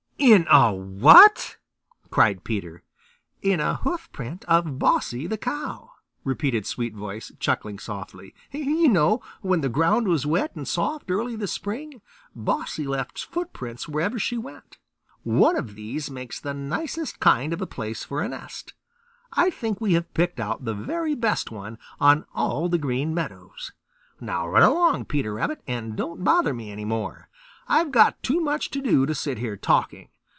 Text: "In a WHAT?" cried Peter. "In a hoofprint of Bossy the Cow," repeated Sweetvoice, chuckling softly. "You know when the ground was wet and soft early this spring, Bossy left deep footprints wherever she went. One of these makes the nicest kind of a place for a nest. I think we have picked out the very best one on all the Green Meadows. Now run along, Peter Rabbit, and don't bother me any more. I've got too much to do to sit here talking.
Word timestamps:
"In 0.23 0.45
a 0.51 0.71
WHAT?" 0.71 1.57
cried 2.11 2.43
Peter. 2.43 2.83
"In 3.41 3.59
a 3.59 3.77
hoofprint 3.77 4.45
of 4.45 4.77
Bossy 4.77 5.25
the 5.25 5.35
Cow," 5.39 5.89
repeated 6.23 6.67
Sweetvoice, 6.67 7.31
chuckling 7.39 7.79
softly. 7.79 8.35
"You 8.51 8.87
know 8.87 9.23
when 9.41 9.61
the 9.61 9.67
ground 9.67 10.07
was 10.07 10.27
wet 10.27 10.55
and 10.55 10.67
soft 10.67 11.09
early 11.09 11.35
this 11.35 11.51
spring, 11.51 12.03
Bossy 12.35 12.85
left 12.85 13.15
deep 13.15 13.33
footprints 13.33 13.87
wherever 13.89 14.19
she 14.19 14.37
went. 14.37 14.77
One 15.23 15.55
of 15.57 15.73
these 15.73 16.11
makes 16.11 16.39
the 16.39 16.53
nicest 16.53 17.19
kind 17.19 17.51
of 17.51 17.59
a 17.59 17.65
place 17.65 18.03
for 18.03 18.21
a 18.21 18.29
nest. 18.29 18.75
I 19.33 19.49
think 19.49 19.81
we 19.81 19.93
have 19.93 20.13
picked 20.13 20.39
out 20.39 20.65
the 20.65 20.75
very 20.75 21.15
best 21.15 21.49
one 21.49 21.79
on 21.99 22.25
all 22.35 22.69
the 22.69 22.77
Green 22.77 23.15
Meadows. 23.15 23.71
Now 24.19 24.47
run 24.47 24.61
along, 24.61 25.05
Peter 25.05 25.33
Rabbit, 25.33 25.63
and 25.65 25.95
don't 25.95 26.23
bother 26.23 26.53
me 26.53 26.69
any 26.71 26.85
more. 26.85 27.27
I've 27.67 27.91
got 27.91 28.21
too 28.21 28.41
much 28.41 28.69
to 28.71 28.81
do 28.81 29.05
to 29.05 29.15
sit 29.15 29.37
here 29.39 29.55
talking. 29.55 30.09